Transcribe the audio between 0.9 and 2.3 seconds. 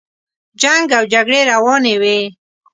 او جګړې روانې وې.